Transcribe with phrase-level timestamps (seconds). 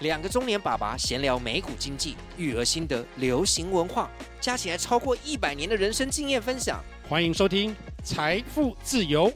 [0.00, 4.08] 两个中年爸爸闲聊美股经济、育儿心得、流行文化，
[4.40, 6.80] 加起来超过一百年的人生经验分享。
[7.08, 7.72] 欢迎收听
[8.04, 9.28] 《财富自由》。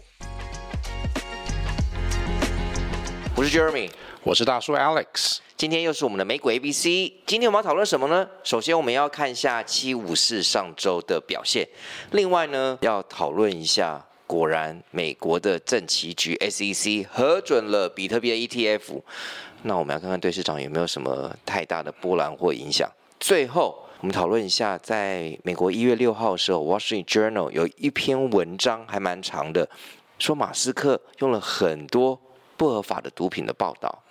[3.35, 3.91] 我是 Jeremy，
[4.23, 5.39] 我是大叔 Alex。
[5.57, 6.85] 今天又是我们的美股 ABC。
[7.27, 8.29] 今天我们要讨论什么呢？
[8.45, 11.69] 首先，我们要看一下七五四上周的表现。
[12.13, 19.03] 另外呢，要讨论一下，果然美国的政企局 SEC 核准了比特币的 ETF。
[19.63, 22.91] 那我们要看看对市场有没有什么太大的波澜或影响。
[23.21, 29.69] 最后，我们讨论一下，在美国一月六号的时候，《Wall Street Journal》有一篇文章还蛮长的，
[30.19, 32.21] 说马斯克用了很多
[32.57, 34.03] 不合法的毒品的报道。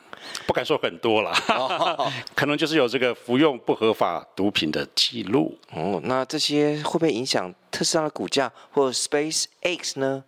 [0.46, 1.34] 不敢说很多啦，
[2.36, 5.58] 可能就是有这个服用不合法毒品的记录。
[5.74, 10.24] 哦，那这些会不会影响特斯拉的股价或 SpaceX 呢？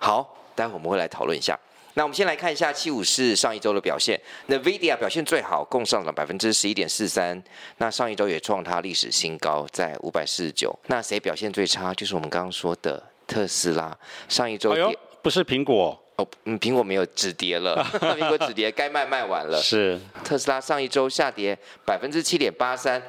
[0.00, 1.58] 好，待会我们会来讨论一下。
[1.96, 4.20] 那我们先来看一下七五四上一周的表现。
[4.48, 7.42] NVIDIA 表现最好，共上涨百分之十一点四三。
[7.78, 10.78] 那上一周也创它历史新高，在五百四十九。
[10.88, 11.94] 那谁表现最差？
[11.94, 13.96] 就是我们刚刚说的特斯拉。
[14.28, 15.98] 上一周跌，哎，不是苹果。
[16.16, 19.60] 哦，嗯，苹果没有止跌了， 苹果止跌，该卖卖完了。
[19.60, 23.02] 是，特斯拉上一周下跌百分之七点八三，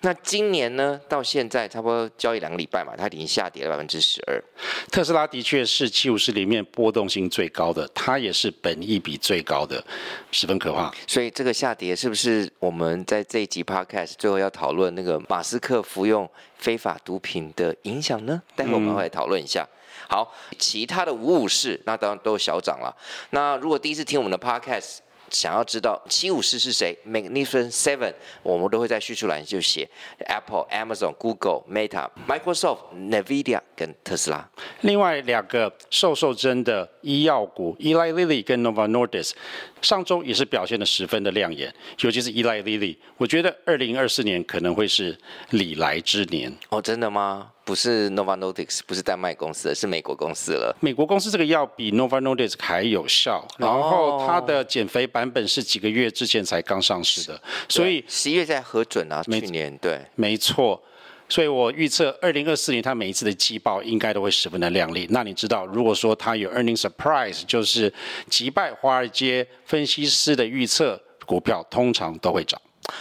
[0.00, 4.42] 那今年呢，到现在差不多交易两个礼拜嘛，它已经下跌了百分之十二。
[4.90, 9.84] 特斯拉的确是七武士里面波动性最高的，它也是本益比最高的，
[10.32, 10.90] 十分可怕。
[11.06, 16.26] 所以这个下跌是不是我们在这一集 Podcast 最后要讨论那个马斯克服用
[16.56, 18.40] 非法毒品的影响呢？
[18.56, 19.62] 待会我们会来讨论一下。
[19.62, 19.68] 嗯
[20.14, 22.96] 好，其他的五五式那当然都小涨了。
[23.30, 24.98] 那如果第一次听我们的 podcast，
[25.28, 29.90] 想要知道七五式是谁，Magnificent Seven，我们都会在叙述栏就写
[30.26, 34.48] Apple、Amazon、Google、Meta、Microsoft、Nvidia 跟特斯拉。
[34.82, 39.32] 另外两个瘦瘦针的医药股，Eli Lilly 跟 Nova Nordisk，。
[39.84, 45.16] 上周也是表现的十分的亮眼，尤其是依赖 Lilly，我觉得二零二四年可能会是
[45.50, 46.52] 礼来之年。
[46.70, 47.50] 哦，真的吗？
[47.64, 50.76] 不是 Novo Nordisk，不是丹麦公司，是美国公司了。
[50.80, 60.82] 美国公司这个药比 Novo Nordisk 还有效，然后它的减肥版本是几个月之前才刚上市的，所以十一月在核准啊，去年对，没错。
[61.28, 65.06] 所以我预测，二零二四年它每一次的季报应该都会十分的亮丽。
[65.10, 67.92] 那你知道，如果说它有 earning surprise，就是
[68.28, 72.60] 击败华尔街分析师的预测，股票通常都会涨。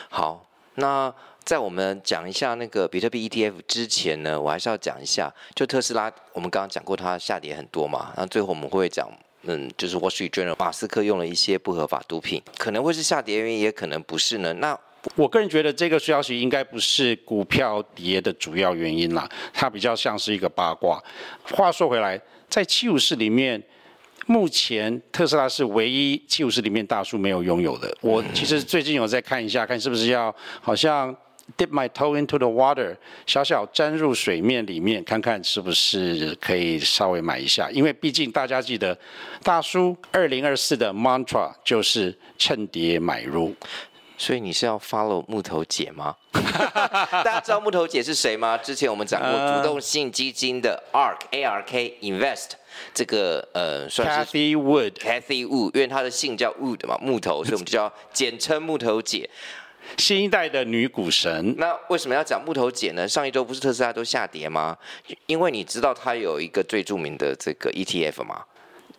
[0.10, 1.14] 好，那
[1.44, 9.08] 在我们讲一下那个比特币 ETF 之前呢，我还是要讲一下，就特斯拉，我们刚刚讲过它下跌很多嘛，那最后我们会讲，
[9.42, 14.54] 嗯，就是 Wall Street Journal，马斯克用了一些不合法毒品，可能会是下跌原因，也可能不是呢。
[14.54, 14.80] 那
[15.16, 21.02] 我个人觉得这个消息应该不是股票跌的主要原因啦，它比较像是一个八卦。
[21.44, 22.20] 话说回来，
[22.50, 23.62] 在七五四里面，
[24.26, 27.96] 目前特斯拉是唯一七五四里面大叔没有拥有的。
[28.02, 31.14] 我其实最近有在看一下，看是不是要好像
[31.58, 37.70] dip my toe into the water，小小沾入水面里面，看看是不是可以稍微买一下。
[37.72, 38.98] 因为毕竟大家记得，
[39.44, 43.54] 大叔二零二四的 mantra 就是趁跌买入。
[44.18, 46.16] 所以你是要 follow 木头姐吗？
[46.34, 48.58] 大家知道木头姐是谁吗？
[48.58, 52.52] 之前我们讲过主动性基金的 ARK A R K Invest
[52.94, 59.30] 这个呃算是 Cathy Wood Cathy Wood，因为她的姓叫 Wood 嘛，木头，所以我们就叫 简称木头姐。
[59.98, 61.56] 新一代的女股神。
[61.58, 63.06] 那为什么要讲木头姐呢？
[63.08, 64.78] 上一周不是特斯拉都下跌吗？
[65.26, 68.24] 因为你知道它有一个最著名的这个 ETF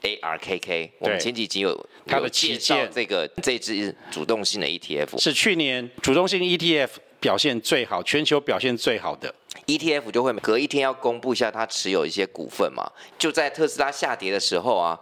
[0.04, 9.34] 吗？ARKK，我们前几集有它的介绍这个这支主动性的 ETF，是去年主动性 ETF 表现最好，全球表现最好的
[9.66, 14.98] ETF 就会隔一天要公布一下它持有一些股份嘛，就在特斯拉下跌的时候啊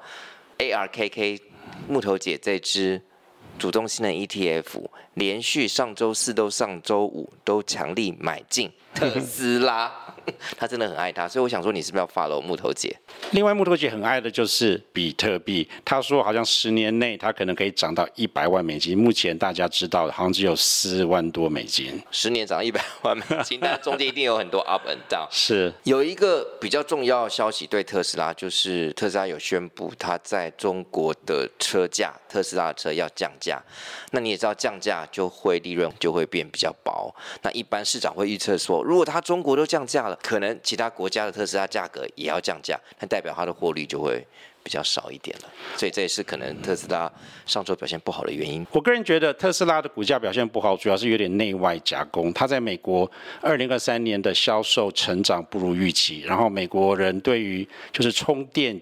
[0.59, 1.41] ，ARKK
[1.89, 3.03] 木头姐这支
[3.59, 9.93] 主动性的 ETF 连续上周四到上周五都强力买进特斯拉。
[10.56, 12.94] 他真的很爱他，所以我想说，你是不是要 follow 木头姐？
[13.33, 15.69] 另外，木头姐很爱的就是比特币。
[15.84, 18.97] 他说，好像十年内他可能可以涨到一百万美金。
[18.97, 22.02] 目前大家知道的，好像只有四万多美金。
[22.11, 25.26] 十年涨一百万美金，但中间一定有很多 up and down。
[25.31, 33.62] 是有一个比较重要的消息，对特斯拉，就是特斯拉有宣布，他在中国的车价，特斯拉的车要降价。
[34.12, 37.14] 那你也知道，降价就会利润就会变比较薄。
[37.43, 40.12] 那一般市场会预测说，如果他中国都降价了。
[40.23, 44.25] 可能其他国家的特斯拉价格也要降价，那代表它的获利就会
[44.62, 47.11] 比较少一点了，所以这也是可能特斯拉
[47.47, 48.67] 上周表现不好的原因。
[48.73, 52.32] 我个人觉得特斯拉的股价表现不好，主要是有点内外夹攻。
[52.32, 53.11] 它在美国
[53.41, 58.81] 二零二三年的销售成长不如预期，然后美国人对于就是充电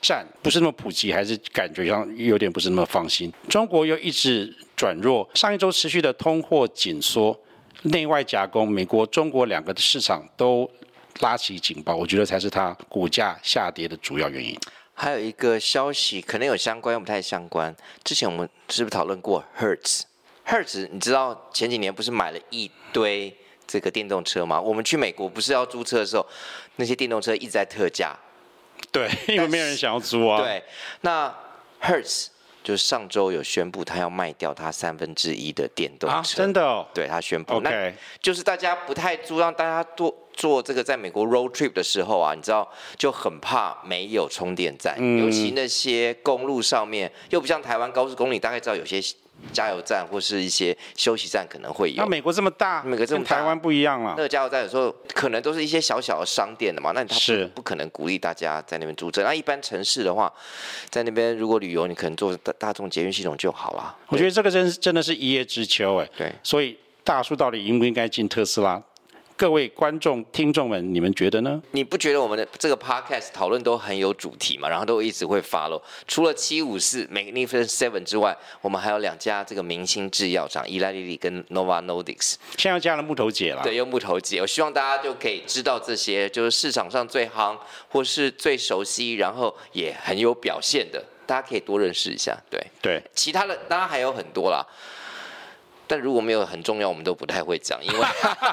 [0.00, 3.32] 站不是那么普及，还是感觉上有点不是那么放心。
[3.48, 4.54] 中国又一直。
[4.74, 7.38] 转弱，上一周持续的通货紧缩，
[7.82, 10.70] 内外夹攻，美国、中国两个的市场都
[11.20, 14.56] 拉起警报，我觉得才是它股价下跌的主要原因。
[14.94, 17.74] 还有一个消息可能有相关又不太相关，
[18.04, 23.34] 之前我们是不是讨论过 Hertz？Hertz，你知道前几年不是买了一堆
[23.66, 24.60] 这个电动车吗？
[24.60, 26.24] 我们去美国不是要租车的时候，
[26.76, 28.14] 那些电动车一直在特价。
[28.90, 30.40] 对，因为没有人想要租啊。
[30.40, 30.62] 对，
[31.00, 31.34] 那
[31.80, 32.26] Hertz
[32.62, 36.86] 就是上周有宣布他要卖掉他三分之一的电动车，啊、真的哦。
[36.94, 49.02] 对他宣布那就是大家不太租，让大家多做这个在美国 road trip 的时候啊，你知道就很怕没有充电站，嗯、尤其那些公路上面又不像台湾高速公路，大概知道有些。
[49.52, 51.96] 加油站或是一些休息站可能会有。
[51.96, 54.14] 那美国这么大，美国这么大，台湾不一样了。
[54.16, 59.22] 那个加油站有时候可能都是一些小小的商店的嘛，那他不不可能鼓励大家在那边租车。
[59.22, 60.32] 那一般城市的话，
[60.90, 63.96] 在那边如果旅游，你可能坐大大众捷运系统就好了。
[64.08, 66.08] 我觉得这个真真的是一叶知秋哎。
[66.16, 66.32] 对。
[66.42, 68.82] 所以大叔到底应不应该进特斯拉？
[69.42, 71.60] 各位观众、听众们，你们觉得呢？
[71.72, 74.68] 你不觉得我们的这个 podcast 讨论都很有主题嘛？
[74.68, 75.82] 然后都一直会 follow。
[76.06, 82.36] 除了七五四、Magnificent Seven 之外，我们还有两家这个明星制药厂，Eli Lilly 跟 Nova Nordisk。
[82.56, 83.64] 现在又加了木头姐了。
[83.64, 84.40] 对，用木头姐。
[84.40, 87.58] 我希望大家就可以知道这些，就是市场上最夯
[87.88, 92.38] 或是最熟悉，然后也很有表现的，大家可以多认识一下。
[92.48, 94.64] 对对，其他的当然还有很多啦。
[95.92, 98.06] 但如果没有很重要，我们都不太会讲，因为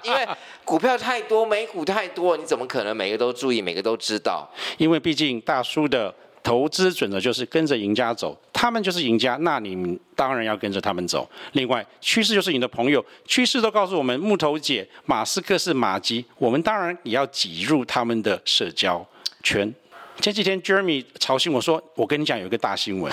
[0.04, 0.28] 因为
[0.66, 4.46] 股票太多，美股太多，你怎么可能每个都注意，每个都知道？
[4.78, 6.14] 因为毕竟大叔的
[6.44, 11.26] 投资准则就是跟着赢家走，他们就是赢家，那你们当然要跟着他们走。
[11.54, 19.08] 另外，趋势就是你的朋友，趋势都告诉我们，木头姐、马斯克是马基，我们当然也要挤入他们的社交
[19.42, 19.74] 圈。
[20.20, 23.10] 前几天 Jeremy 吵醒我说：“我跟你讲，有一个大新闻。”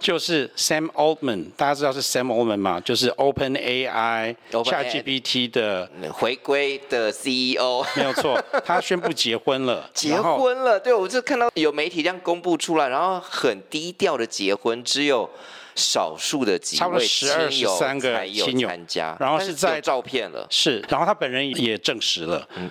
[0.00, 2.80] 就是 Sam Altman，大家知道是 Sam Altman 吗？
[2.80, 9.90] 就是 Open AI、ChatGPT 的回归的 CEO，没有错，他宣布结婚了。
[9.92, 15.28] 结婚了，对，我就看到有媒体这样公布出来，然后很低调的结婚，只有
[15.74, 17.28] 少数的几位亲
[17.60, 22.70] 友才有参加，然后是在照片了，是，然后他本人也证实了，嗯，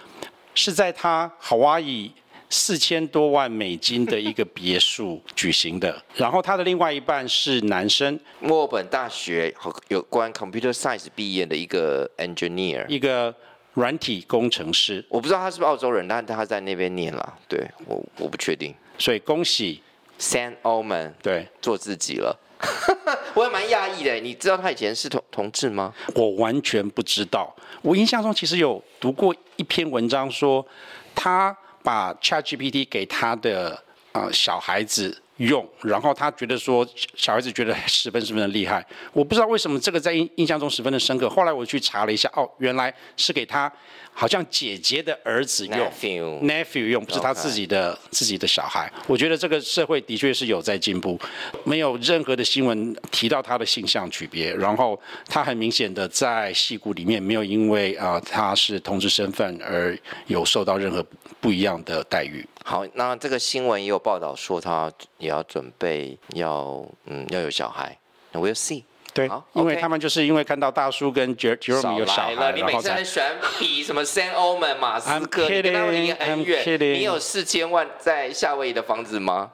[0.55, 2.11] 是在他 Hawaii。
[2.49, 9.53] 四千多万美金的一个别墅 举行的，然后他的另外一半是男生，墨尔本大学
[9.89, 13.35] 有关 computer science 毕业的一个 engineer，一个
[13.73, 15.05] 软体工程师。
[15.09, 18.73] 我不知道他是不是澳洲人，但他在那边念了，对，我我不确定。
[18.97, 19.83] 所以恭喜
[20.17, 22.39] Sam Altman，对，做自己了。
[23.35, 25.93] 我也蛮讶异的，你知道他以前是同同志吗？
[26.15, 27.53] 我完全不知道。
[27.81, 30.65] 我印象中其实有读过一篇文章说
[31.13, 31.55] 他。
[31.87, 33.81] 把 ChatGPT 给他的
[34.11, 38.85] 呃小孩子用，然后他觉得说小孩子觉得十分十分的厉害。
[39.13, 41.29] 我不知道为什么这个在印印象中十分的深刻。
[41.29, 43.71] 后来我去查了一下，哦，原来是给他
[44.11, 48.91] 好像姐姐的儿子用 nephew nephew 用，不是他自己的.自己的小孩。
[49.05, 51.19] 我觉得这个社会的确是有在进步，
[51.63, 61.05] 没有任何的新闻提到他的性向区别，然后他很明显的在戏骨里面没有因为啊、呃、他是同志身份而有受到任何。
[61.39, 62.43] 不一样的待遇。
[62.69, 67.97] 好，那这个新闻也有报道说他也要准备要嗯要有小孩。
[68.33, 68.83] 那 we'll see。
[69.13, 72.51] 对，好因为他们就是因为看到大叔跟 Jeremy 有小孩，了。
[72.51, 76.77] 你每次很喜欢比什么 Sam Altman 马斯克，你跟他们离很远。
[76.77, 79.49] 你有四千万在夏威夷的房子吗？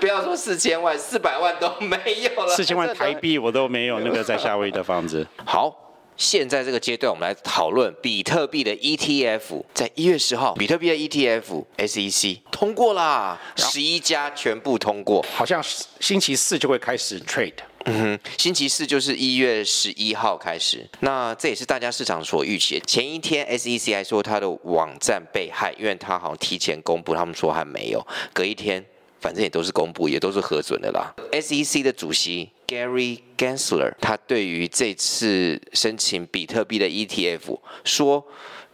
[0.00, 2.56] 不要说四千万，四百万都没有了。
[2.56, 5.26] 四千万台币我都没有那个在夏威夷的房子。
[5.44, 5.87] 好。
[6.18, 9.62] 现在这个阶段，我们来讨论比特币的 ETF。
[9.72, 15.62] 在一月十号，比特币的 ETF SEC 通过啦，十一家全部通过，好像
[16.00, 17.54] 星期四就会开始 trade。
[17.84, 20.84] 嗯哼，星期四就是一月十一号开始。
[21.00, 22.84] 那这也是大家市场所预期的。
[22.84, 28.04] 前一天 SEC 还说他的网站被害，因为他好像提前公布，他们说还没有。
[28.32, 28.84] 隔一天。
[29.20, 31.12] 反正也都是公布，也都是核准的啦。
[31.32, 38.22] SEC 的主席 Gary Gensler，他对于这次申请比特币的 ETF 说，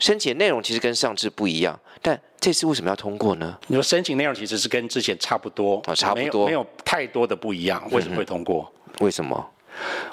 [0.00, 3.56] 申请内容其实跟上次不一样，但这次为什么要通过呢？
[3.68, 8.70] 你说申请内容其实是跟之前差不多，啊，差不多，没有，没有太多的不一样，为什么会通过？
[8.98, 9.48] 为什么？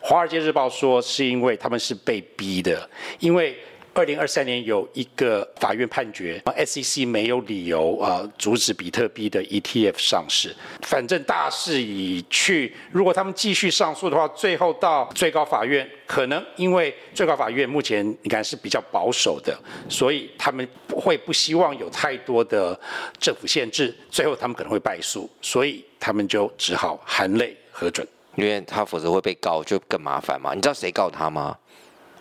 [0.08, 2.88] 《华尔街日报》说是因为他们是被逼的，
[3.20, 3.58] 因为。
[3.94, 10.56] 二零二三年有一个法院判决，SEC 没有理由啊阻止比特币的 ETF 上市。
[10.84, 19.58] 反正大势已去，如果他们继续上诉的话，最后到最高法院，可能因为最高法院目前你看是比较保守的，
[19.90, 22.80] 所以他们会不希望有太多的
[23.20, 28.08] 政府限制，最后他们可能会败诉，所以他们就只好含泪核准。
[28.36, 30.54] 因为他否则会被告，就更麻烦嘛。
[30.54, 31.58] 你知道谁告他吗？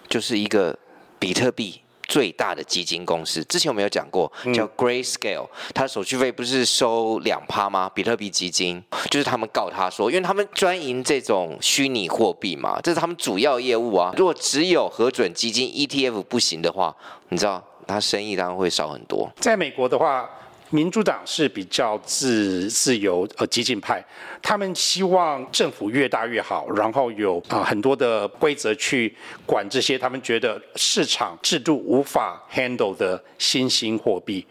[0.09, 0.77] 就是一个
[1.21, 7.89] 比特币最大的基金公司，之前我们有讲过，叫 Grayscale，它的手续费不是收两趴吗？
[7.95, 14.13] 比特币基金就是他们告他说，因为他们专营这种虚拟货币嘛，这是他们主要业务啊。
[14.17, 16.97] 如果只有核准基金 ETF 不行的话，
[17.29, 19.31] 你知道他生意当然会少很多。
[19.37, 20.29] 在美国的话。
[20.71, 24.03] 民主党是比较自自由呃激进派，
[24.41, 34.47] 他们希望政府越大越好，然后有啊、很多的规则去管这些他们觉得市场制度无法 handle 的新兴货币，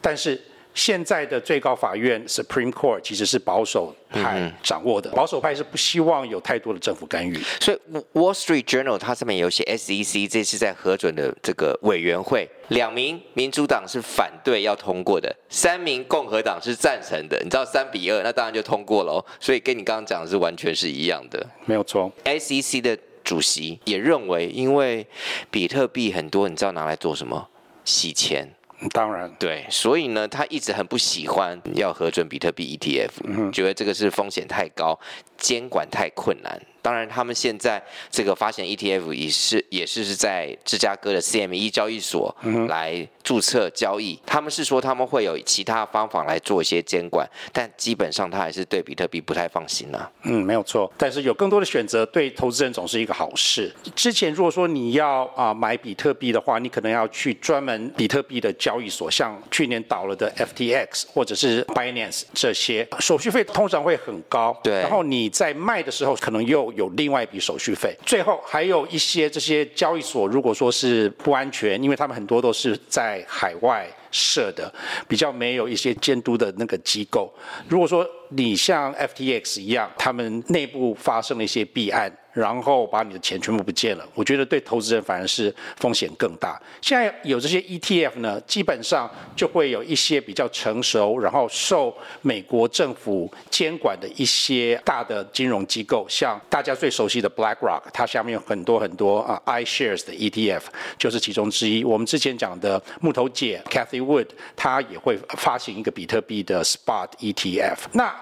[0.00, 0.40] 但是。
[0.74, 7.38] 现在的最高法院 Supreme Court 其实是保守派掌握的，保守派是不希望有太多的政府干预。
[7.60, 7.78] 所以
[8.12, 17.38] Wall Street Journal 它上面有写 SEC 这次在核准的这个委员会，两名民主党是反对要通过的，三名共和党是赞成的。
[17.42, 19.24] 你知道三比二，那当然就通过了哦。
[19.38, 22.10] 所以跟你刚刚讲的是完全是一样的，没有错。
[22.24, 25.06] SEC 的主席也认为，因为
[25.50, 27.48] 比特币很多，你知道拿来做什么？
[27.84, 28.52] 洗钱。
[28.92, 34.98] 当然，对，所以呢，他一直很不喜欢要核准比特币 ETF，嗯，觉得这个是风险太高，
[35.36, 36.60] 监管太困难。
[36.84, 42.36] 当然，他们现在这个发行 ETF 也是也是是在芝加哥的 CME 交易所
[42.68, 44.20] 来注册交易。
[44.26, 50.12] 他们是说他们会有其他方法来做一些监管，但基本上他还是对比特币不太放心了。
[50.24, 50.92] 嗯，没有错。
[50.98, 53.74] 但是有更多的选择，对投资人总是一个好事。
[53.96, 64.54] 之前如果说你要啊买比特币的话，你可能要去专门比特币的交易所，像去年倒了的 FTX 或者是 Binance 这些，手续费通常会很高。
[64.62, 64.80] 对。
[64.80, 74.72] 然后你在卖的时候，可能又有另外一笔手续费，最后还有一些这些交易所，如果说是不安全，因为他们很多都是在海外设的，
[75.08, 77.32] 比较没有一些监督的那个机构。
[77.68, 82.12] 如果说你像 FTX 一样，他们内部发生了一些弊案。
[82.34, 86.60] 然后把你的钱全部不见了，我觉得对投资人反而是风险更大。
[86.82, 100.62] 现在有这些 ETF 呢，基本上就会有一些比较成熟，然后受美国政府监管的一些大的金融机构，像大家最熟悉的 BlackRock，它下面有很多很多啊 iShares 的 ETF
[100.98, 101.84] 就是其中之一。
[101.84, 104.26] 我们之前讲的木头姐 Cathy Wood，
[104.56, 107.76] 她也会发行一个比特币的 Spot ETF。
[107.92, 108.12] 那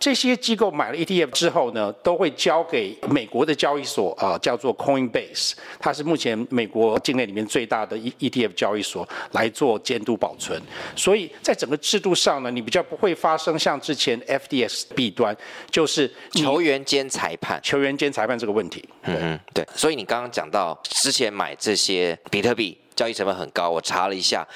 [0.00, 10.58] 这些机构买了 ETF 之后呢，都会交给美国的交易所啊，叫做 Coinbase，它是目前美国境内里面最大的 ETF 交易所来做监督保存。
[10.96, 15.36] 所以在整个制度上呢，你比较不会发生像之前 FDX 弊端，
[15.70, 18.82] 就是球员兼裁判、球员兼裁判这个问题。
[19.02, 19.66] 嗯嗯，对。
[19.76, 24.48] 所以你刚刚讲到之前买这些比特币交易成本很高，我查了一下，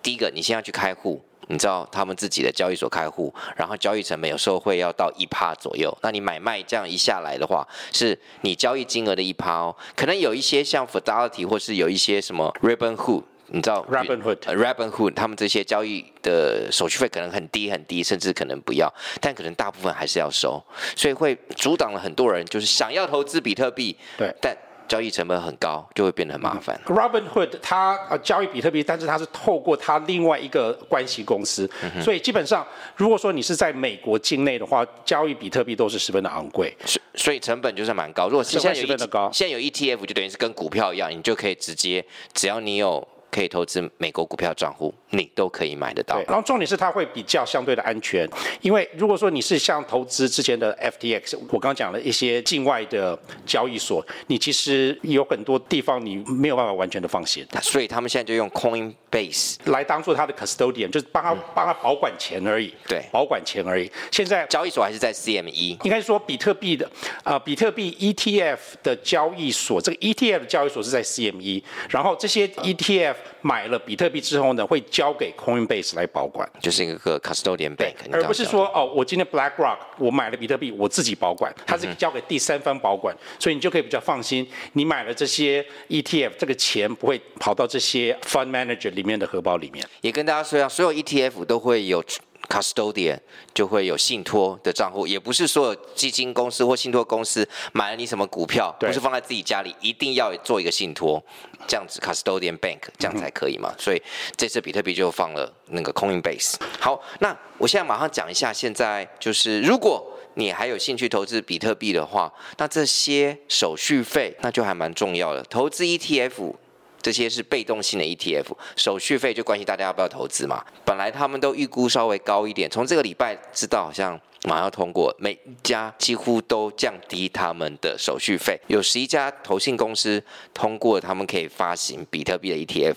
[0.00, 1.20] 第一个你先要去开户。
[1.52, 5.94] 你知道他们自己的交易所开户，然后交易成本有时候会要到一趴左右。
[6.00, 9.76] 那你买卖这样一下来的话，是你交易金额的一趴哦。
[9.94, 18.90] 可能有一些像 Fidelity 或是有一些什么 Robinhood，你知道 Robinhood、呃、Robinhood 他们这些交易的手续费可能很低很低，甚至可能不要，
[19.20, 20.62] 但可能大部分还是要收，
[20.96, 23.94] 所以会阻挡了很多人就是想要投资比特币。
[24.16, 24.56] 对，但。
[24.88, 26.78] 交易成本很高，就会变得很麻烦。
[26.86, 36.76] Robinhood 它呃交易比特币，但是它是透过它另外一个关系公司，嗯、所以基本上如果说你是在美国境内的话，交易比特币都是十分的昂贵，
[37.14, 38.28] 所以成本就是蛮高。
[38.28, 43.06] 如果现在有十分的高，现在有 ETF 就等于是跟股票一样，你就可以直接只要你有。
[43.32, 46.22] 可以投资美国股票账户，你都可以买得到。
[46.28, 48.28] 然后重点是它会比较相对的安全，
[48.60, 57.46] 因为如果说你是像投资之前的 FTX，我刚刚讲了一些境外的交易所，你其实有很多地方你没有办法完全的放心。
[57.62, 62.74] 所以他们现在就用 Coinbase 来当做他的 custodian，就是帮他、嗯、帮他保管钱而已。
[62.86, 63.90] 对，保管钱而已。
[64.10, 66.84] 现在交易所还是在 CME，应该说比特币的
[67.24, 73.14] 啊、呃，比特币 ETF 的交易所，这个 ETF 的交易所是在 CME，然后这些 ETF。
[73.40, 89.84] 买了比特币之后呢，会交给 Coinbase 来保管，就是一个 custodian bank，而不是说哦，我今天 BlackRock 我买了比特币，我自己保管，它是交给第三方保管，嗯、所以你就可以比较放心，你买了这些 ETF，这个钱不会跑到这些 fund manager 里面的荷包里面。
[90.00, 92.02] 也跟大家说一下，所有 ETF 都会有。
[92.48, 93.18] Custodian
[93.54, 101.22] 就会有信托的账户，也不是所有基金公司或信托公司买了你什么股票，不是放在自己家里，一定要做一个信托，
[101.66, 103.70] 这样子 custodian bank 这样才可以嘛。
[103.72, 104.02] 嗯、所以
[104.36, 106.56] 这次比特币就放了那个 Coinbase。
[106.78, 115.42] 好，那我现在马上讲一下，现在就是如果你还有兴趣投资比特币的话，那这些手续费那就还蛮重要的。
[115.44, 116.54] 投资 ETF
[117.02, 120.64] 这些是被动性的 ETF，手续费就关系大家要不要投资嘛。
[120.84, 130.22] 本来他们都预估稍微高一点，从这个礼拜知道好像马上要通过，每一家几乎都降低他们的手续费，有十一家投信公司
[130.54, 132.96] 通过，他们可以发行比特币的 ETF，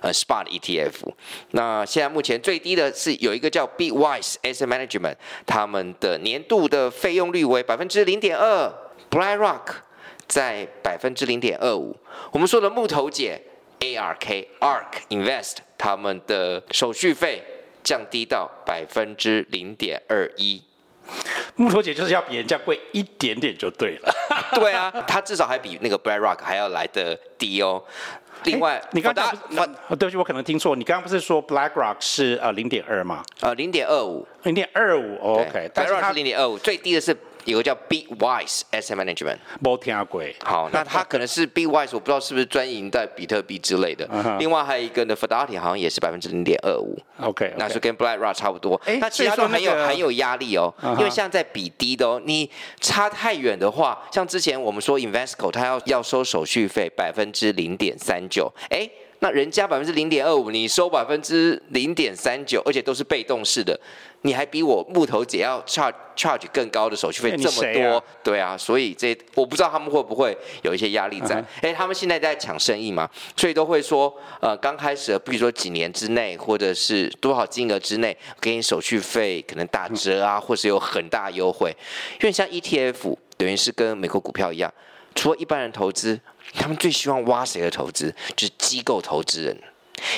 [0.00, 1.12] 呃，Spot ETF。
[1.50, 5.16] 那现在目前最低的是有一个叫 Bitwise Asset Management，
[5.46, 8.72] 他们的年度的费用率为百分之零点二
[9.10, 9.89] ，Blyrock。
[10.30, 11.94] 在百分之零点二五，
[12.30, 13.42] 我们说的木头姐
[13.80, 17.42] ARK ARK Invest 他们的手续费
[17.82, 20.62] 降低到百分之零点二一。
[21.56, 24.14] 木头姐就是要比人家贵一点点就对了。
[24.54, 27.82] 对啊，它至少还比那个 BlackRock 还要来的低哦。
[28.44, 33.24] 另外，你刚刚那对不起，我可能听错，你刚刚不是说 BlackRock 是呃零点二吗？
[33.40, 35.68] 呃，零点二五，零点二五，OK。
[35.74, 37.16] BlackRock 是零点二五，最低的是。
[37.44, 40.22] 有个叫 Bitwise Asset Management，没听过。
[40.44, 44.06] 好，那它可能是 Bitwise，我不知道是不是专营在比特币之类的。
[44.08, 44.38] Uh huh.
[44.38, 46.98] 另外还有一个呢，Fidelity 好像也是百分之零点二五。
[47.20, 47.52] OK，, okay.
[47.56, 48.80] 那是跟 BlackRock 差不多。
[49.00, 50.98] 那其他都很有、那个、很有压力哦，uh huh.
[50.98, 58.88] 因为现在在比低的哦，你差太远的话，像之前我们说 Investco 它要要收手续费百分之零点三九，哎。
[59.22, 63.78] 那人家百分之零点二五，你收百分之零点三九，而且都是被动式的，
[64.22, 71.36] 你还比我木头姐要 charge charge 更高的手续费这么多，啊对啊，所以这我不知道他们会不会有一些压力在。
[71.62, 71.74] 哎、uh，huh.
[71.74, 81.74] 他们现在在抢生意嘛，所以都会说，呃，刚开始，比如说几年之内，或者是多少金额之内，给你手续费可能打折啊，或是有很大优惠，
[82.20, 84.72] 因为像 ETF 等于是跟美国股票一样，
[85.14, 86.20] 除了一般人投资。
[86.52, 88.12] 他们最希望挖谁的投资？
[88.34, 89.56] 就是机构投资人。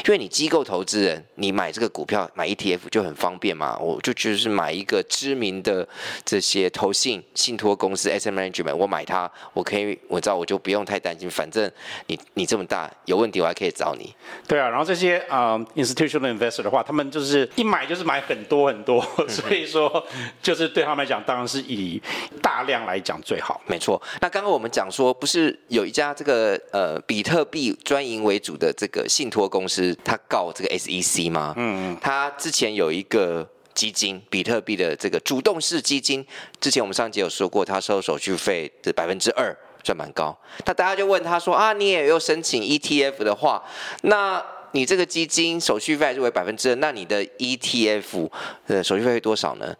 [0.06, 5.86] 因为你机构投资人，你买这个股票买 ETF 就很方便嘛，我就就是买一个知名的
[6.24, 11.70] 这些投信信托公司 Asset Management，我买它，我可以我知道我就不用太担心，反正
[12.06, 14.14] 你你这么大有问题我还可以找你。
[14.46, 20.04] 对啊，然后这些啊、um, institutional investor 的话，他们就是一买就是买很多很多， 所以说
[20.40, 22.00] 就是对他们来讲，当然是以
[22.40, 23.60] 大量来讲最好。
[23.66, 24.00] 没错。
[24.20, 29.71] 那刚刚我们讲说，不是有一家这个呃比特币专营为主的这个信托公司。
[29.72, 31.54] 是他告这个 SEC 吗？
[31.56, 36.24] 嗯嗯，他之前有一个基金，比特币的这个主动式基金，
[36.60, 40.36] 之前我们上集有说过，他收手续费的百分之二，算蛮高。
[40.66, 43.62] 那大家就问他说啊，你也有申请 ETF 的话，
[44.02, 48.30] 那你这个基金手续费还是为百分之二，那你的 ETF
[48.66, 49.74] 的手续费会多少呢？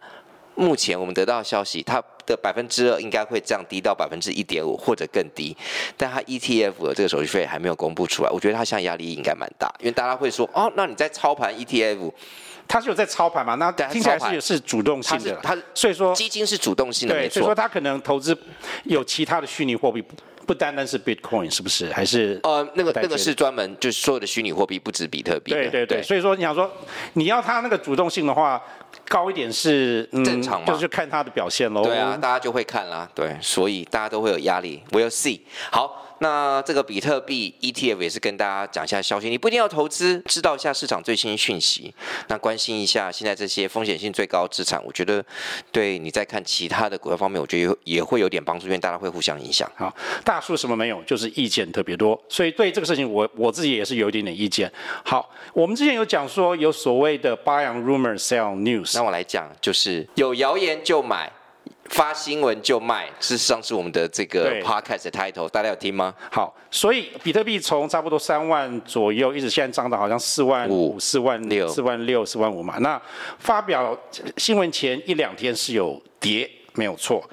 [0.55, 5.55] 目前我们得到的消息，它的百分之二应该会降低到百分之一点五或者更低，
[5.97, 12.11] 但它 ETF 的这个手续费还没有公布出来，我觉得它现在压力应该蛮大，因为大家会说哦，那你在操盘 ETF，
[12.67, 13.55] 它是有在操盘嘛？
[13.55, 18.37] 那听起来是是主动性的，它所以说基金是主动性的，对，所以说它可能投资
[18.85, 20.03] 有其他的虚拟货币。
[20.45, 21.89] 不单单是 Bitcoin 是不是？
[21.93, 25.53] 还是呃，那个那个是专门就是所有的虚拟货币，不止比特币。
[25.53, 26.69] 对对所以说你想说
[27.13, 28.61] 你要它那个主动性的话
[29.07, 30.67] 高一点是、嗯、正常嘛？
[30.67, 31.83] 就是看他的表现喽。
[31.83, 33.09] 对啊，大家就会看啦。
[33.15, 34.81] 对，所以大家都会有压力。
[34.91, 35.41] We'll see。
[35.71, 36.02] 好。
[36.19, 41.93] 那这个比特币 ETF 也是跟大家讲一下消息，你不一定要投资，知道一下市场最新讯息，
[42.27, 45.23] 那关心一下现在这些风险性最高资产，我觉得
[45.71, 49.69] 对你在看其他的股票方面，我觉得也会有点帮助，因为大家会互相影响。
[49.75, 54.71] 好，大树什么没有，就是意见特别多，所以对这个事情我我自己也是有一点点意见。
[55.03, 61.31] 好，我们之前有讲说有所谓的 buy on rumor sell news，那我来讲就是有谣言就买。
[61.89, 66.13] 发新闻就卖，事实上是我们的这个 podcast 的 title，大家有听吗？
[66.31, 72.77] 好，所以比特币从差不多三万左右，一直现在涨到好像四万五、四万六、四万六、四万五嘛。
[72.79, 72.99] 那
[73.37, 73.95] 发表
[74.37, 77.23] 新闻前一两天是有跌，没有错。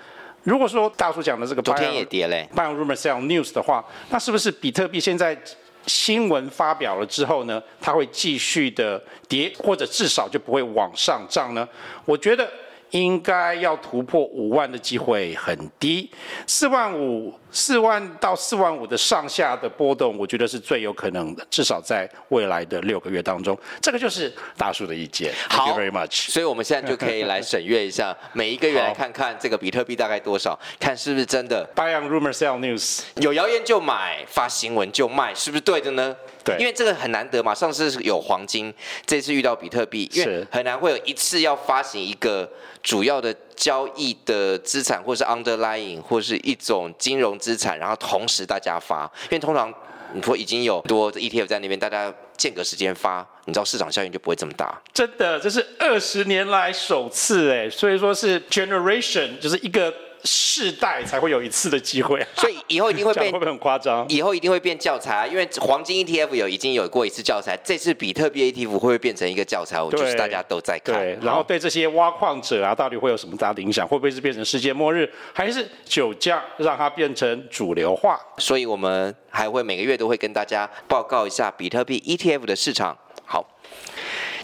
[0.42, 2.46] 如果说大叔讲的这个，昨天也跌嘞。
[2.54, 5.38] buy rumor sell news 的话，那是不是比特币现在
[5.86, 11.66] 新闻发表了之后呢，它会继续的跌，或者至少就不会往上涨呢？
[12.04, 12.50] 我觉得。
[12.90, 16.10] 应该要突破五万的机会很低，
[16.46, 25.32] 四万五、四万到四万五的上下的波动，我觉得是最有可能的，至少在未来的六个月当中，这个就是大叔的意见。
[25.48, 26.30] 好 Thank you very much。
[26.30, 31.68] 所以我们现在就可以来审阅一下，每一个月来看看这个比特币大概多少， 看是不是真的。
[31.74, 33.02] Buy on rumor, sell news。
[33.16, 36.16] 有谣言就买，发新闻就卖，是不是对的呢？
[36.44, 37.54] 对，因为这个很难得嘛。
[37.54, 38.72] 上次有黄金，
[39.06, 42.50] 这次遇到比特币，因为很难会有一次要发行一个
[42.82, 49.10] 主要的交易的资产，或是 underlying，或是一种金融资产，然后同时大家发。
[49.24, 49.72] 因为通常
[50.14, 54.80] 你说已经有多 ETF 在那边，大家间隔时间发，你知道市场效应就不会这么大。
[54.92, 59.92] 真的，这是二十年来首次哎，所以说是 generation，就是一个。
[60.24, 64.06] 世代才会有一次的机会，所以以后一定会变， 会不会很夸张？
[64.08, 69.80] 以后一定会变教材啊，因为黄金 ETF 有已经有过一次教材，这次比特币 ETF 会不会变成一个教材？
[69.80, 70.94] 我就是大家都在看。
[70.94, 73.86] 对，然后对这些挖矿者啊，到底会有什么大的影响？
[73.86, 78.18] 会不会是变成世界末日，还是酒驾让它变成主流化？
[78.38, 82.96] 所以我们还会每个月都会跟大家报告一下比特币 ETF 的市场。
[83.24, 83.44] 好，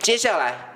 [0.00, 0.72] 接下来。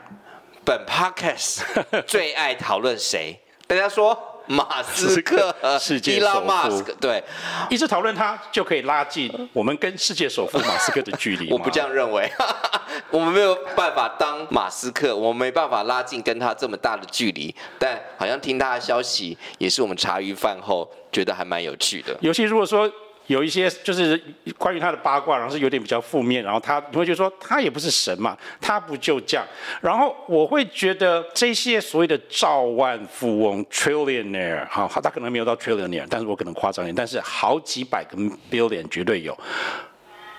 [0.63, 1.63] 本 podcast
[2.07, 3.35] 最爱讨论谁？
[3.67, 4.17] 大家说
[4.51, 6.83] 马斯克，世界首富。
[7.01, 7.23] 对，
[7.71, 11.49] 一直讨论他就可以拉近我们跟世界首富马斯克的距离。
[11.55, 12.29] 我不这样认为，
[13.11, 17.55] 我们没有办法当马斯克，我们没办法拉近跟他这么大的距离。
[17.79, 22.17] 但好像听他的消息，也是我们茶余饭后觉得还蛮有趣的。
[22.21, 22.91] 尤其如果说。
[23.27, 24.21] 有一些就是
[24.59, 29.47] 关于他的八卦，然后是有点比较负面，然后他你会觉得说他也不是神嘛，他不就这样？
[29.81, 38.17] 然后我会觉得这些所谓的兆万富翁 （trillionaire） 哈，他可能没有到 trillionaire，但是我可能夸张一点，但是好几百个
[38.51, 39.39] billion 绝对有。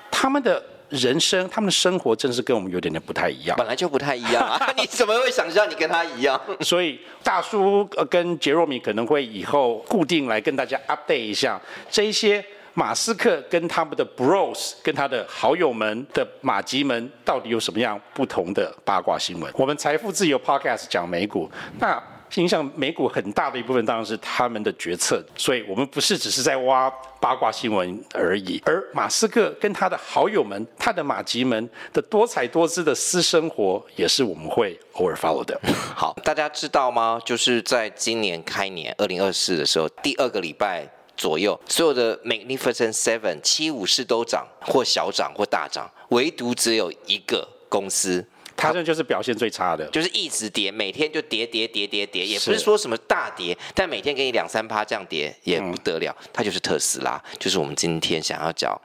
[0.10, 3.56] 他们的人生，他们的生活，真是跟我们有点点不太一样。
[3.58, 6.40] 本来就不太一样啊， 你怎么会想象你跟他一样？
[6.60, 11.58] 所以大叔跟杰若米可能会以后固定来跟大家 update 一下
[11.90, 12.44] 这一些。
[12.74, 19.52] 马斯克跟他们的 bros，跟他的好友们的马吉们，到底有什么样不同的八卦新闻？
[19.58, 22.02] 我们财富自由 podcast 讲美股，那
[22.36, 28.62] 影响美股很大的一部分当然是他们的决策，所以我们不是只是在挖八卦新闻而已。
[28.66, 35.60] 而马斯克跟他的好友们、他的马吉们的多彩多姿的私生活，也是我们会偶尔 follow 的。
[35.94, 37.20] 好，大家知道吗？
[37.26, 40.88] 就是在今年开年二零二四的时候，第二个礼拜。
[41.22, 48.26] 左右所有的 Magnificent Seven 七武士都涨或小涨或大涨，唯独只有一个公司，
[48.58, 58.76] 它这就是表现最差的，就是一直跌，每天就跌跌跌跌跌，也不是说什么大跌，但每天给你两三趴这样跌也不得了，它就是特斯拉，就是我们今天想要讲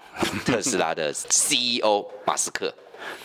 [0.44, 2.70] 特斯拉的 CEO 马斯克。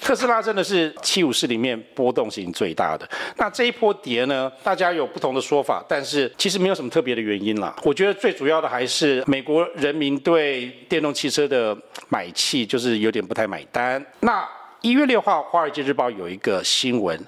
[0.01, 3.07] 特斯拉真的是七武士里面波动性最大的。
[3.37, 7.75] 那这一波跌呢，大家有不同的说法，但是其实没有什么特别的原因啦。
[7.83, 11.77] 我觉得最主要的还是美国人民对电动汽车的
[12.09, 14.03] 买气就是有点不太买单。
[14.19, 14.47] 那
[14.81, 17.19] 一月六号，《华尔街日报》有一个新闻，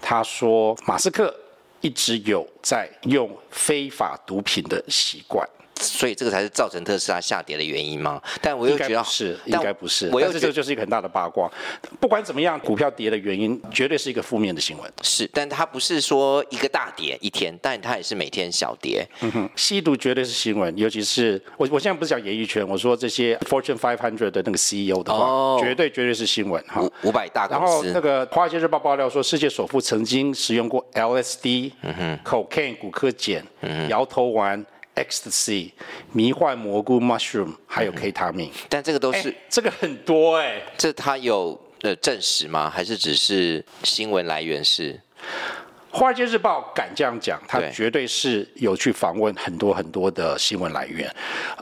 [0.00, 1.34] 他说马斯克
[1.80, 5.46] 一直有在用非法毒品的习惯。
[5.82, 8.20] 所以这个才是造成特斯拉下跌的原因吗？
[8.40, 10.08] 但我又觉得是，应该不是。
[10.12, 11.50] 我又觉得这就是一个很大的八卦。
[12.00, 14.92] 不管怎么样，股票跌的原因绝对是一个负面的新闻。
[15.02, 19.06] 是，但它不是说一个大跌一天，但它也是每天小跌。
[19.20, 26.62] 嗯哼，吸毒绝对是新闻，尤其是我我现在不是讲演艺圈，我说这些 Fortune 500的那个 CEO 的话，哦、绝对绝对是新闻。
[26.68, 27.62] 哈，五百大公司。
[27.62, 34.64] 然后那个华尔街日报爆料说，世界首富曾经使用过 LSD、嗯哼、Cocaine 古柯碱、嗯、摇头丸。
[34.94, 35.72] Ecstasy、
[36.12, 42.68] 迷幻蘑菇 Mushroom，还有 K 他命，但这个都是、欸、这个很多哎、欸，这他有呃证实吗？
[42.68, 44.92] 还是只是新闻来源是？
[45.92, 51.06] 《华尔街日报》敢这样讲，他绝对是有去访问很多很多的新闻来源。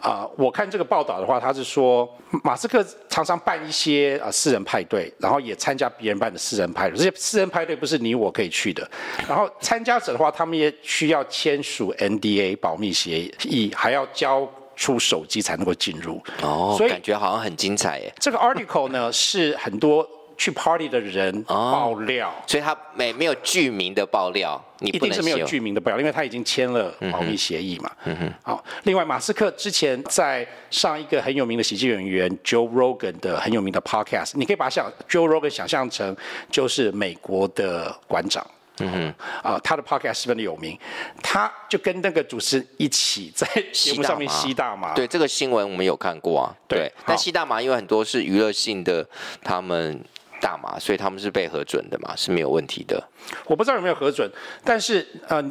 [0.00, 2.08] 啊、呃，我看这个报道的话，他是说
[2.44, 6.96] 马斯克常常办一些啊私人派对，然后也参加别人办的私人派对。
[6.96, 8.88] 这些私人派对不是你我可以去的。
[9.28, 16.22] 然后参加者的话，他们也需要签署 NDA 保密协议，还要交出手机才能够进入。
[16.42, 18.12] 哦，所以感觉好像很精彩耶。
[18.20, 20.08] 这个 article 呢是很多。
[20.40, 27.90] 去 party 的人爆料，哦、所以他没没有具名的爆料，你一定是没有具名的爆料，因为他已经签了保密协议嘛。
[28.04, 28.32] 嗯哼。
[28.42, 36.16] 好，另外马斯克之前在上一个很有名的喜剧演员 Joe Rogan 的很有名的 podcast，你可以把想 Joe Rogan 想象成
[36.50, 38.42] 就是美国的馆长。
[38.78, 39.14] 嗯哼。
[39.42, 40.78] 啊，他的 podcast 十分的有名，
[41.22, 44.94] 他就跟那个主持人一起在节目上面吸大麻。
[44.94, 46.56] 对，这个新闻我们有看过啊。
[46.66, 46.78] 对。
[46.78, 49.06] 对但吸大麻因为很多是娱乐性的，
[49.44, 50.02] 他们。
[50.40, 53.02] 大麻，所以他们是被核准的嘛，是没有问题的。
[53.46, 54.30] 我不知道有没有核准，
[54.64, 55.42] 但是呃，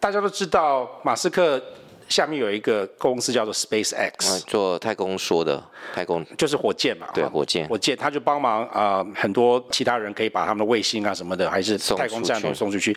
[0.00, 1.62] 大家都知道马斯克
[2.08, 5.62] 下面有一个公司叫做 SpaceX，、嗯、做太空说的
[5.94, 12.96] 太空，就是火箭嘛，对，火箭，火箭，他就帮忙啊、呃，很多其他人可以把他们的卫星啊什么的，还是太空站都送出去。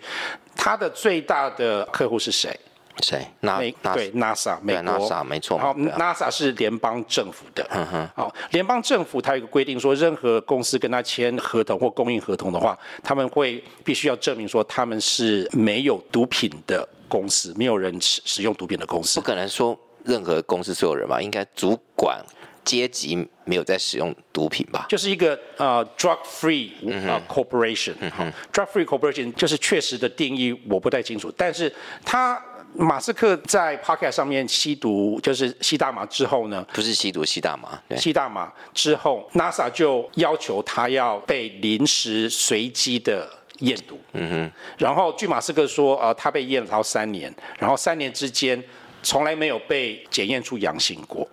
[0.56, 2.58] 他的最大的客户是谁？
[3.00, 3.26] 谁？
[3.40, 5.58] 那对 NASA，美国 NASA 没错。
[5.58, 7.66] 好，NASA 是联邦政府的。
[7.70, 8.08] 嗯哼。
[8.14, 19.18] 好，联邦政府它有一个规定，说任何公司跟他签合同或供应合同的话，他们会必须要证明说他们是没有毒品的公司，没有人使使用毒品的公司。
[19.18, 21.20] 不可能说任何公司所有人吧？
[21.20, 22.22] 应该主管
[22.64, 24.86] 阶级没有在使用毒品吧？
[24.88, 26.70] 就是一个呃 drug free
[27.10, 27.94] 啊 corporation。
[28.00, 28.32] 嗯哼。
[28.52, 31.72] drug free corporation 就是确实的定义我不太清楚，但是
[32.04, 32.40] 它。
[32.74, 37.78] 马斯克在 Podcast 上面吸毒，就是吸大麻之后呢，不是吸毒，吸大麻。
[37.86, 44.00] 对，吸大麻之后，NASA 就要求他要被临时随机的验毒。
[44.12, 44.52] 嗯哼。
[44.78, 48.62] 然后据马斯克说，呃，他被验了超三年，然后三年之间
[49.02, 51.28] 从来没有被检验出阳性过。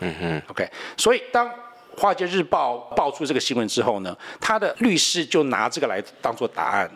[0.00, 0.42] 嗯哼。
[0.48, 1.48] OK，所以当
[1.96, 6.90] 华尔街日报爆出这个新闻之后呢，他的律师就拿这个来当做答案。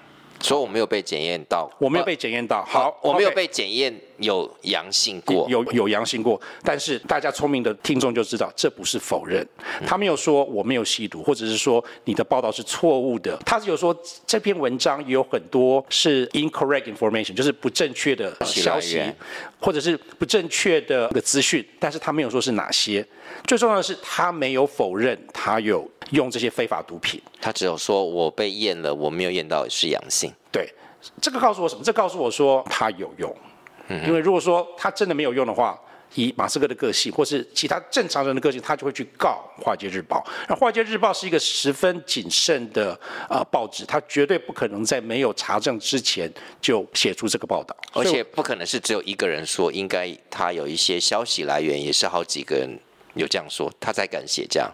[0.44, 2.62] 所以我没有被检验到，我没有被检验到。
[2.64, 6.38] 好，我没有被检验有阳性过，有有阳性过。
[6.62, 9.46] 但是大家聪明的听众就知道，这不是否认。
[9.86, 13.38] 他没有说我没有吸毒，或者是说你的报道是错误的。
[13.46, 19.02] 他只有说这篇文章有很多是 incorrect information，就是不正确的消息，
[19.58, 21.66] 或者是不正确的资讯。
[21.80, 23.06] 但是他没有说是哪些。
[23.46, 27.20] 最重要的是，他没有否认他有用这些非法毒品。
[27.40, 30.32] 他只有说我被验了，我没有验到是阳性。
[30.52, 30.68] 对，
[31.20, 31.82] 这个告诉我什么？
[31.84, 33.34] 这告诉我说他有用。
[33.88, 35.78] 嗯，因为如果说他真的没有用的话，
[36.14, 40.24] 以马斯克的个性，或是其他正常人的个性，他就会去告《华尔街日报》。
[40.48, 52.78] 那《华尔街日报》是一个十分谨慎的呃报纸，他绝对不可能在没有查证之前就写出这个报道，而且不可能是只有一个人说，应该他有一些消息来源，也是好几个人。
[53.14, 54.68] 有这样说，他才敢写这样。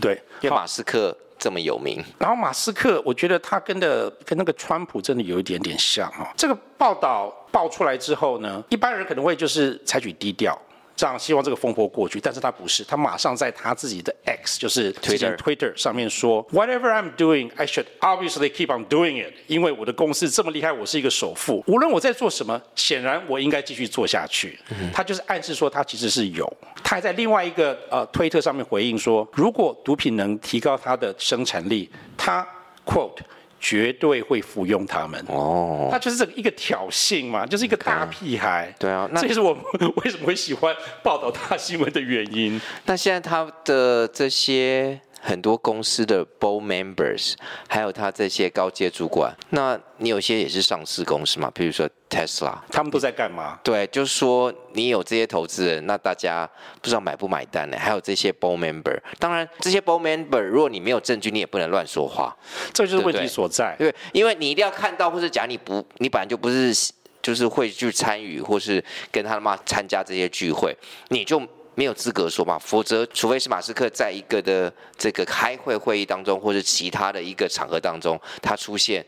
[0.00, 2.02] 对，因为马斯克这么有名。
[2.18, 6.26] 然后马斯克，我觉得他跟的跟那个川普真的有一点点像哦。
[6.36, 10.58] 这个报道爆出来之后呢，一般人可能会就是采取低调。
[10.96, 24.58] 这样希望这个风波过去，但是他不是，他马上在他自己的 X，就是 Twitter 上面说，Whatever I'm doing, I should obviously keep on doing it，因为我的公司这么厉害，我是一个首富，无论我在做什么，显然我应该继续做下去。
[24.92, 26.50] 他就是暗示说他其实是有，
[26.82, 32.46] 他还在另外一个呃推特上面回应说，如果毒品能提高他的生产力，他
[32.86, 33.18] quote。
[33.68, 38.72] 绝对会服用他们哦，他就是这个一个挑衅嘛，就是一个大屁孩。
[38.78, 39.52] 对啊，那这也是我
[39.96, 42.60] 为什么会喜欢报道大新闻的原因。
[42.84, 45.00] 那现在他的这些。
[45.26, 47.34] 很多公司的 board members，
[47.66, 51.50] 还有他这些高阶主管，那你有些也是上市公司嘛？
[51.52, 53.58] 比如说 Tesla，他们都在干嘛？
[53.64, 56.48] 对，就是说你有这些投资人，那大家
[56.80, 57.76] 不知道买不买单呢？
[57.76, 62.32] 还有这些 board member，当然这些 board member，如果你没有证据，你也不能乱说话，
[62.72, 63.74] 这就是问题所在。
[63.76, 66.72] 对，对，因为你一定要看到，或是假如你不，你本来就不是，
[67.20, 70.72] 就是会去参与，或是跟他妈参加这些聚会，
[71.08, 71.42] 你就。
[71.76, 79.04] 没有资格说吧，否则除非是马斯克在一个的这个开会会议当中，或者其他的一个场合当中，他出现，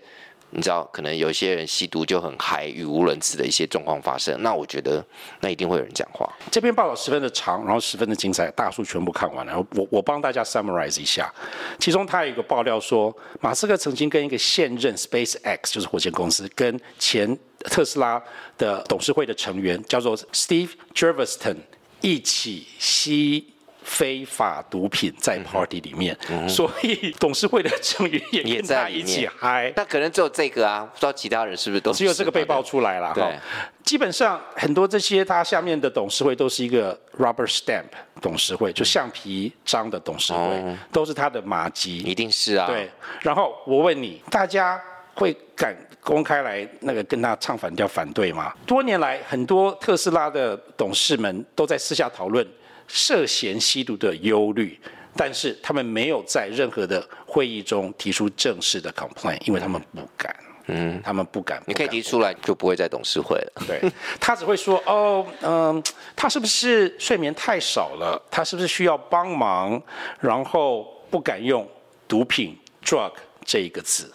[0.51, 5.03] 你知道，可能有些人吸毒就很嗨，语无伦次的一些状况发生，那我觉得
[5.41, 6.31] 那一定会有人讲话。
[6.51, 9.59] 这篇报道十分的长，然后十分的精彩，大叔全部看完了。
[9.75, 11.33] 我我帮大家 summarize 一下，
[11.79, 18.23] 其中他有一个爆料说，马斯克曾经跟一个现任 SpaceX 就是火箭公司跟前特斯拉
[18.59, 21.57] 的董事会的成员叫做 Steve Jurvetson
[22.01, 23.45] 一起吸
[23.83, 29.73] 非法毒品在 party 里面，所以董事会的成员也跟他一起嗨。
[29.75, 33.13] 那可能只有这个啊，不知道其他人是不是都是只有这个被爆出来了。
[33.15, 33.39] 对，
[33.83, 37.85] 基本上很多这些他下面的董事会都是一个 rubber stamp
[38.21, 41.99] 董事会，就橡皮章的董事会，嗯、都是他的马吉。
[41.99, 42.67] 一定是啊。
[42.67, 42.91] 对。
[43.23, 44.79] 然后我问你，大家
[45.15, 45.75] 会敢？
[46.03, 48.53] 公开来那个跟他唱反调反对吗？
[48.67, 52.47] 多年来，很多特斯拉的董事们都在私下讨论
[52.87, 54.79] 涉嫌吸毒的忧虑，
[55.15, 60.35] 但是他们没有在任何的会议中提出正式的 complaint，因为他们不敢。
[60.71, 61.59] 嗯，他们不敢。
[61.61, 63.53] 不敢你可以提出来，就不会在董事会了。
[63.67, 63.81] 对，
[64.21, 65.83] 他只会说哦，嗯、呃，
[66.15, 68.23] 他是不是睡眠太少了？
[68.31, 69.83] 他是不是需要帮忙？
[70.21, 71.67] 然后不敢用
[72.07, 73.13] 毒品 drug
[73.47, 74.13] 这一个字。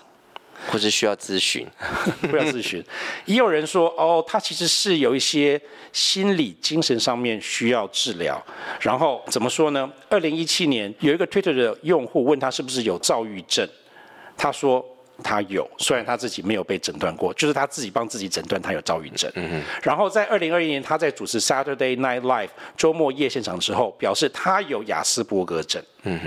[0.68, 1.68] 或是需要咨询，
[2.30, 2.84] 不要咨询。
[3.26, 5.60] 也有人说，哦，他其实是有一些
[5.92, 8.42] 心理、精神上面需要治疗。
[8.80, 9.92] 然后怎么说呢？
[10.10, 13.68] 二零一七年有一个 Twitter 的用户问他是不是有躁郁症，
[14.38, 14.84] 他说
[15.24, 19.32] 他有，虽然他自己没有被诊断过，就是他自己帮自己诊断他有躁郁症。
[19.36, 19.62] 嗯哼。
[19.82, 25.84] 然后在二零二一年，他在主持 Saturday Night Live 周末夜现场之后，表示他有雅斯伯格症。
[26.04, 26.20] 嗯。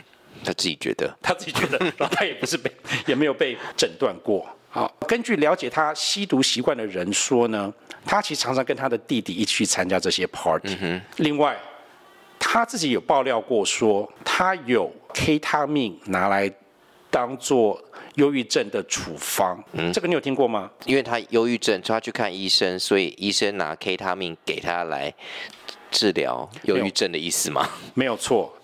[0.47, 2.71] 他自己觉得，他自己觉得，然后他也不是被，
[3.07, 4.47] 也没有被诊断过。
[4.71, 7.73] 好，根据了解他吸毒习惯的人说呢，
[8.05, 10.77] 他其实常常跟他的弟弟一起去参加这些 party。
[10.81, 11.57] 嗯、另外，
[12.39, 16.53] 他自己有爆料过说，他有 K 他命拿来
[17.11, 17.83] 当做
[18.17, 19.63] 忧郁症的处方。
[19.73, 20.71] 嗯，这个你有听过吗？
[20.85, 25.13] 因为他忧郁症，他去看医生，所以医生拿 K 他命给他来
[25.91, 27.67] 治疗忧郁症的意思吗？
[27.95, 28.55] 没有错。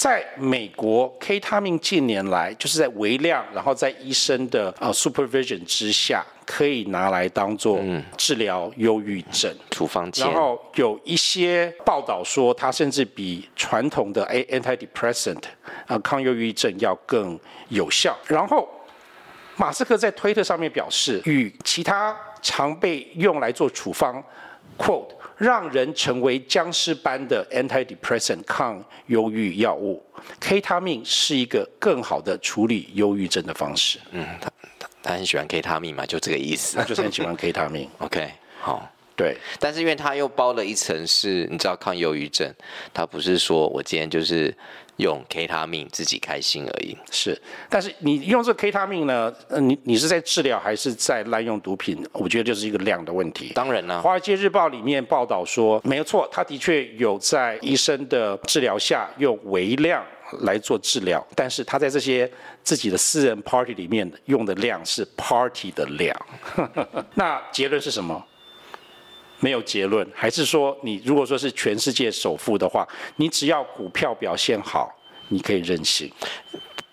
[0.00, 7.78] 在美国，K 他命近年来就是在微量，然后在医生的呃 supervision 之下，可以拿来当做
[8.16, 10.26] 治疗忧郁症处方箋。
[10.26, 15.42] 然后有一些报道说，它甚至比传统的 antidepressant
[15.86, 18.16] 啊抗忧郁症要更有效。
[18.26, 18.66] 然后
[19.56, 24.24] 马斯克在推特上面表示，与其他常被用来做处方
[24.80, 25.14] ，quote。
[25.36, 30.04] 让人成为僵尸般的 antidepressant 抗忧郁药物
[30.38, 33.98] ，K 他命是一个更好的处理忧郁症的方式。
[34.10, 36.76] 嗯，他他他很喜欢 K 他命嘛，就这个意思。
[36.76, 37.88] 他 就是很喜欢 K 他命。
[38.00, 39.34] OK，好，对。
[39.58, 42.54] 但是因为他又包了一层，是你知道抗忧郁症，
[42.92, 44.54] 他不是说我今天就是。
[45.00, 47.40] 用 K 他命自己开心而已，是。
[47.68, 49.34] 但是你用这个 K 他命呢？
[49.48, 52.06] 呃，你你是在治疗还是在滥用毒品？
[52.12, 53.52] 我觉得就是一个量的问题。
[53.54, 60.04] 当然了，《华尔街日报》里面报道说，没有错，他的确有在医生的治疗下用微量
[60.42, 62.30] 来做治疗，但是他在这些
[62.62, 66.14] 自己的私人 party 里面用的量是 party 的量。
[67.14, 68.22] 那结论是什么？
[69.40, 74.94] 没有结论，还是说你如果说是全世界首富的话，你只要股票表现好，
[75.28, 76.10] 你可以任性。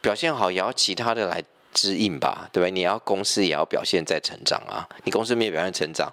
[0.01, 2.69] 表现好也要其他的来支应吧，对吧？
[2.69, 6.11] 你要公司也要表现在成长啊，你公司没有表现成长，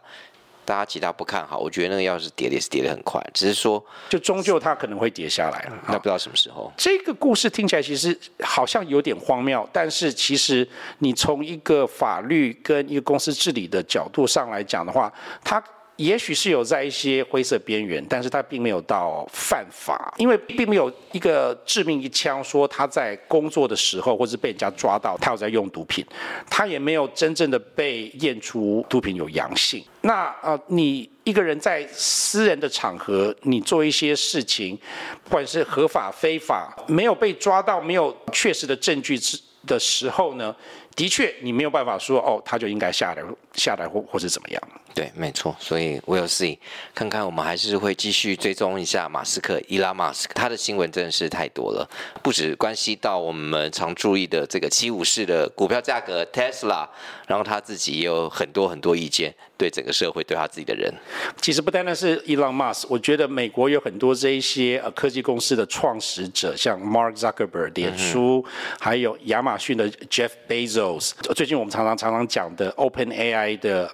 [0.65, 6.73] 大家其他不看好，我觉得那个要是跌也是跌得很快，只是说就终究它可能会跌下来，那不知道什么时候。
[6.77, 10.69] 这个故事听起来其实好像有点荒谬，但是其实
[10.99, 15.13] 你从一个法律跟一个公司治理的角度上来讲的话，
[15.45, 15.63] 它。
[15.97, 26.05] 也许是有在一些灰色边缘，但是他并没有到犯法，因为并没有一个致命一枪说他在工作的时候或是被人家抓到他有在用毒品，
[26.51, 29.85] 他也没有真正的被验出毒品有阳性。
[30.01, 34.77] 那呃，你一个人在私人的场合，你做一些事情，
[35.23, 40.55] 不管是合法非法，没有被抓到，没有确实的证据之的时候呢，
[40.97, 43.23] 的确你没有办法说哦，他就应该下来
[43.55, 44.63] 下来或或是怎么样。
[44.95, 46.57] 对，没错，所以 we'll see，
[46.95, 51.89] 看看我们还是会继续追踪一下马斯克伊拉马斯克，他的新闻真的是太多了，
[52.23, 56.87] 不止关系到我们常注意的这个七五式的股票价格 Tesla，
[57.27, 60.93] 然后他自己也有很多很多意见，对整个社会，对他自己的人。
[61.41, 73.91] 其实不单单是伊朗马斯克，我觉得美国有很多这一些呃科技公司的创始者，像 Mark Zuckerberg 脸书，嗯、还有亚马逊的 Jeff Bezos，最近我们常常常常讲的 OpenAI 的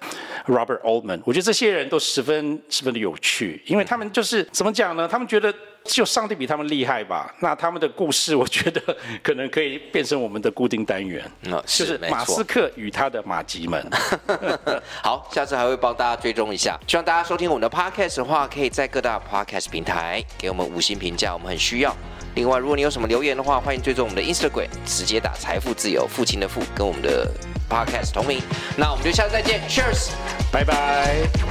[0.47, 1.21] Robert Oldman，。
[1.25, 5.07] 我觉得这些人都十分十分的有趣，因为他们就是怎么讲呢？
[5.07, 7.33] 他们觉得就上帝比他们厉害吧？
[7.39, 8.81] 那他们的故事，我觉得
[9.23, 13.85] 可能可以变成我们的固定单元，嗯、是就是马斯克与他的马吉们。
[15.01, 16.79] 好，下次还会帮大家追踪一下。
[16.87, 21.95] 希望大家收听我们的 Podcast 的话，可以在各大 Podcast 平台给我们五星评价，我们很需要。
[22.35, 27.27] 另外，如果你有什么留言的话，欢迎追踪我们的 Instagram，直接打财富自由，父亲的父，跟我们的
[27.69, 28.41] Podcast 同名。
[28.77, 30.11] 那我们就下次再见，Cheers，
[30.51, 31.41] 拜拜。